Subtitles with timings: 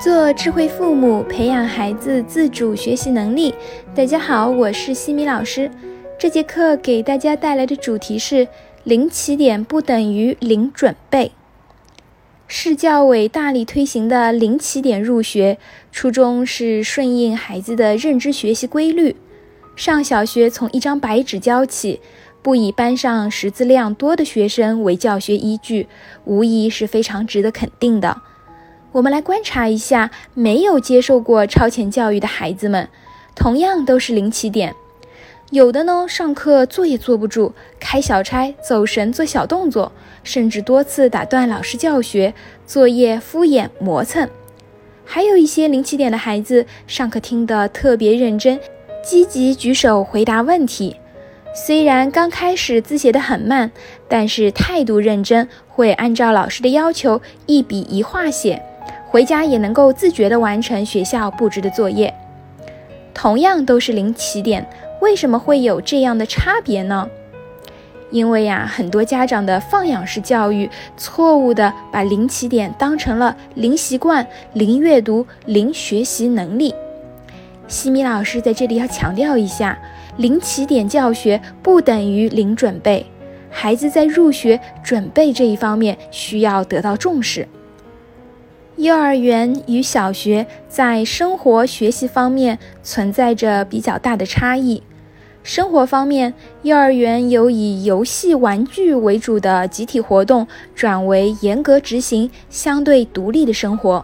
[0.00, 3.54] 做智慧父母，培养孩子自主学习能力。
[3.94, 5.70] 大家好，我是西米老师。
[6.18, 8.48] 这节课给大家带来的主题是
[8.82, 11.32] 零起点不等于零准备。
[12.48, 15.58] 市教委大力推行的零起点入学，
[15.92, 19.14] 初衷是顺应孩子的认知学习规律。
[19.76, 22.00] 上小学从一张白纸教起，
[22.40, 25.88] 不以班上识字量多的学生为教学依据，
[26.24, 28.22] 无疑是非常值得肯定的。
[28.92, 32.88] 我们来观察一下，没有接受过超前教育的孩子们，
[33.36, 34.74] 同样都是零起点。
[35.50, 39.92] 有的呢，上课坐也坐不住，开小差、走神、做小动作，
[40.24, 42.34] 甚至多次打断老师教学，
[42.66, 44.28] 作业敷衍磨蹭。
[45.04, 48.58] 还有一些零起点的孩子，上课听得特别认真，
[49.04, 50.96] 积极举手回答问题。
[51.52, 53.70] 虽然刚开始字写得很慢，
[54.08, 58.62] 但是态度认真，会按照老师的要求一笔一画写。
[59.10, 62.14] 回家也能够自觉地完成学校布置的作业，
[63.12, 64.64] 同样都是零起点，
[65.00, 67.08] 为什么会有这样的差别呢？
[68.12, 76.72] 因为呀，很多家长的放养式教育，错误地把零起点当成了零习惯、零阅读、零学习能力。
[77.66, 79.76] 西米老师在这里要强调一下，
[80.18, 83.04] 零起点教学不等于零准备，
[83.50, 87.48] 孩子在入学准备这一方面需要得到重视。
[88.80, 94.82] 幼儿园与小学在生活学习方面存在着比较大的差异。
[95.42, 104.02] 生活方面，幼儿园由以游戏玩具为主的集体活动，转为严格执行相对独立的生活；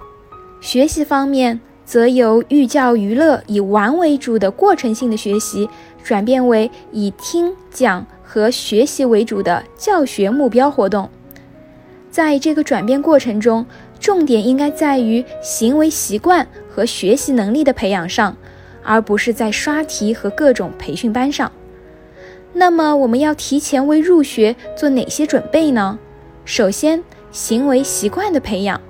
[0.60, 5.66] 学习方面，则由寓教于乐、以玩为主的过程性的学习，
[6.04, 11.08] 转变为以听讲和学习为主的教学目标活动。
[12.08, 13.66] 在这个转变过程中，
[13.98, 18.36] 重点应该在于行为习惯和学习能力的培养上，
[18.82, 21.50] 而不是在刷题和各种培训班上。
[22.52, 25.98] 那么，我们要提前为入学做哪些准备呢？
[26.44, 28.80] 首先，行为习惯的培养。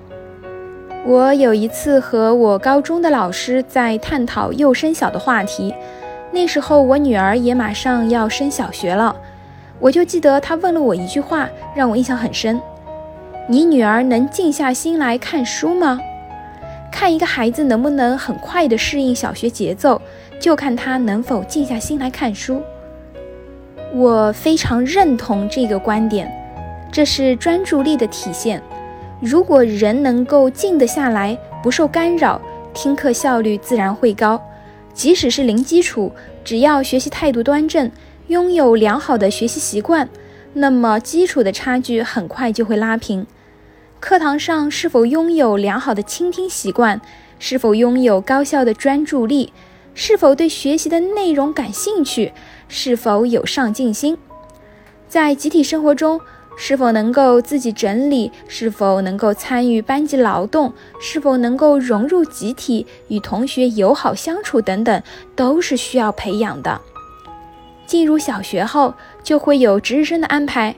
[1.05, 5.75] 我有一次和我高中的老师在探讨幼升小的话题，
[6.33, 9.17] 那时候我女儿也马上要升小学了，
[9.79, 12.61] 我就记得她问了我一句话，让我印象很深。
[13.49, 16.01] 你女儿能静下心来看书吗？
[16.91, 20.03] 看一个孩子能不能很快地适应小学节奏，
[20.41, 22.61] 就看他能否静下心来看书。
[23.95, 26.29] 我非常认同这个观点，
[26.91, 28.61] 这是专注力的体现。
[29.21, 32.41] 如果人能够静得下来，不受干扰，
[32.75, 34.43] 听课效率自然会高。
[34.93, 36.11] 即使是零基础，
[36.43, 37.89] 只要学习态度端正，
[38.27, 40.09] 拥有良好的学习习惯，
[40.59, 43.27] 那么基础的差距很快就会拉平。
[44.01, 46.99] 课堂上是否拥有良好的倾听习惯？
[47.39, 49.53] 是否拥有高效的专注力？
[49.93, 52.33] 是否对学习的内容感兴趣？
[52.69, 54.17] 是否有上进心？
[55.07, 56.19] 在集体生活中，
[56.57, 58.33] 是否能够自己整理？
[58.49, 60.73] 是否能够参与班级劳动？
[60.99, 64.63] 是否能够融入集体，与同学友好相处？
[64.63, 65.03] 等等，
[65.35, 66.81] 都是需要培养的。
[67.87, 68.95] 进入小学后，
[69.27, 70.77] 就会有值日生的安排。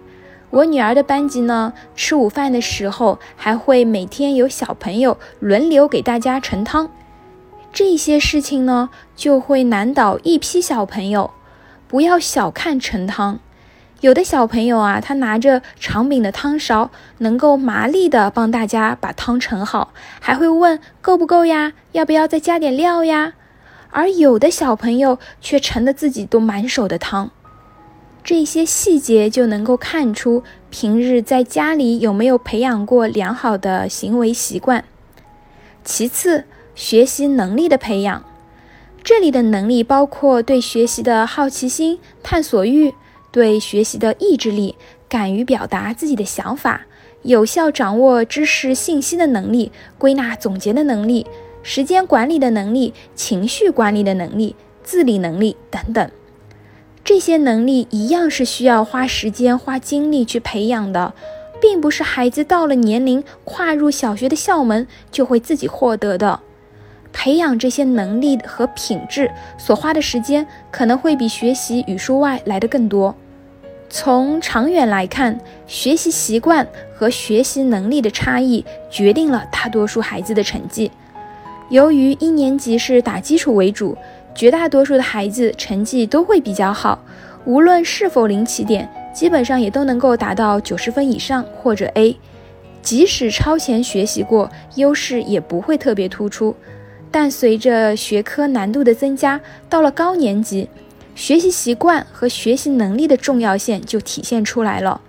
[0.48, 6.90] 我女儿的班级呢，吃午饭的时候还会每天有小朋友轮流给大家盛汤，
[7.74, 11.30] 这些事情呢就会难倒一批小朋友。
[11.86, 13.38] 不要小看盛汤，
[14.00, 23.34] 有的小朋友啊，他拿着长柄的汤勺，能够麻利的帮大家把汤盛好，还会问够不够呀，要不要再加点料呀？
[23.90, 27.30] 而有的小朋友却盛的自己都满手的汤。
[28.28, 34.84] 这些细节就能够看出平日在家里有没有培养过良好的行为习惯。
[35.82, 36.44] 其次，
[36.74, 38.22] 学习能力的培养，
[39.02, 42.92] 这里的能力包括对学习的好奇心、探索欲，
[43.32, 44.76] 对学习的意志力，
[45.08, 46.82] 敢于表达自己的想法，
[47.22, 51.26] 有效掌握知识信息的能力，归纳总结的能力，
[51.62, 54.54] 时间管理的能力，情绪管理的能力，
[54.84, 56.10] 自理能力等等。
[57.08, 61.14] 这些能力一样是需要花时间、花精力去培养的，
[61.58, 66.40] 并不是孩子到了年龄跨入小学的校门就会自己获得的。
[67.10, 73.14] 培养这些能力和品质所花的时间，可能会比学习语数外来的更多。
[73.88, 80.90] 从长远来看，学习习惯和学习能力的差异决定了大多数孩子的成绩。
[81.70, 83.96] 由于一年级是打基础为主。
[84.38, 87.02] 绝大多数的孩子成绩都会比较好，
[87.44, 92.16] 无论是否零起点，基本上也都能够达到九十分以上或者 A。
[92.80, 96.54] 即使超前学习过，优势也不会特别突出。
[97.10, 100.68] 但随着学科难度的增加，到了高年级，
[101.16, 105.00] 学习习惯和学习能力的重要性就体现出来了。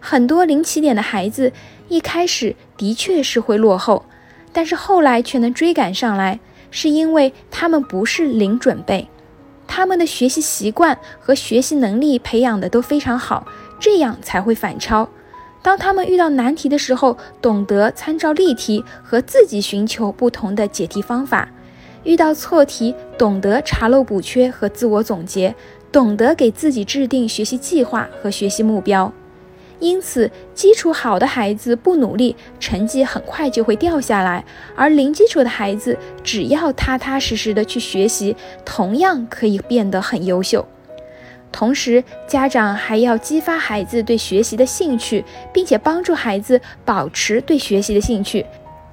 [0.00, 1.52] 很多零起点的孩子
[1.88, 4.06] 一开始的确是会落后，
[4.50, 6.40] 但是后来却能追赶上来，
[6.72, 9.08] 是因为他们不是零准备，
[9.68, 13.46] 他们的学习习惯和学习能力培养的都非常好，
[13.78, 15.08] 这样才会反超。
[15.62, 21.46] 当他们遇到难题的时候，懂得参照例题和自己寻求不同的解题方法；
[22.02, 25.54] 遇到错题，懂得查漏补缺和自我总结，
[25.92, 29.12] 懂得给自己制定学习计划和学习目标。
[29.82, 34.44] 因此，基础好的孩子不努力，成绩很快就会掉下来；
[34.76, 40.64] 而零基础的孩子，只要踏踏实实的去学习，同样可以变得很优秀。
[41.50, 48.46] 同时，家长还要激发孩子对学习的兴趣，并且帮助孩子保持对学习的兴趣。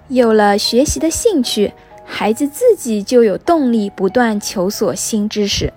[0.08, 1.72] 有了学习的兴趣，
[2.04, 5.72] 孩子自己就有动力不断求索新知识。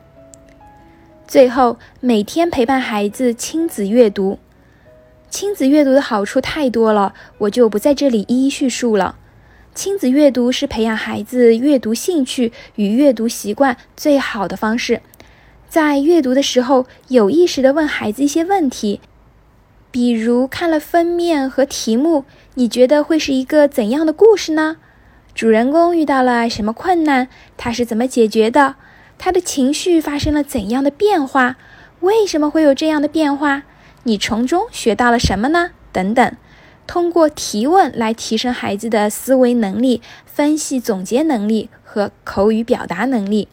[1.28, 4.38] 最后，每天陪伴孩子亲子阅读。
[5.32, 9.16] 亲子阅读的好处太多了，我就不在这里一一叙述了。
[9.74, 15.00] 亲子阅读是培养孩子阅读兴趣与阅读习惯最好的方式。
[15.70, 19.00] 在阅读的时候，有意识地问孩子一些问题，
[19.90, 22.26] 比如看了封面和题目，
[22.56, 24.76] 你觉得会是一个怎样的故事呢？
[25.34, 27.28] 主人公遇到了什么困难？
[27.56, 28.74] 他是怎么解决的？
[29.16, 31.56] 他的情绪发生了怎样的变化？
[32.00, 33.62] 为什么会有这样的变化？
[34.04, 35.70] 你从中学到了什么呢？
[35.92, 36.36] 等等，
[36.86, 43.48] 通过提问来提升孩子的思维能力、分析总结能力和口语表达能力。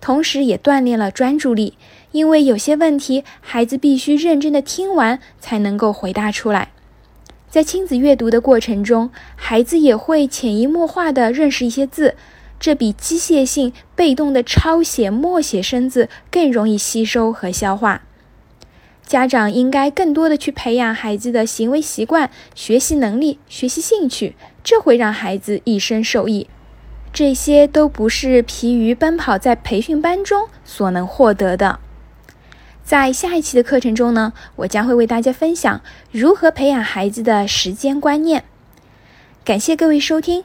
[0.00, 1.74] 同时，也锻炼了专注力，
[2.12, 6.70] 因为有些问题，孩子必须认真的听完才能够回答出来。
[7.48, 12.14] 在亲子阅读的过程中，孩子也会潜移默化的认识一些字，
[12.60, 18.02] 这比机械性、被动的抄写、默写生字更容易吸收和消化。
[19.08, 26.46] 家长应该更多的去培养孩子的行为习惯、学习能力、学习兴趣，这会让孩子一生受益。
[27.10, 31.80] 这些都不是疲于奔跑在培训班中所能获得的。
[32.84, 35.80] 在下一期的课程中呢，我将会为大家分享
[36.12, 38.44] 如何培养孩子的时间观念。
[39.42, 40.44] 感谢各位收听。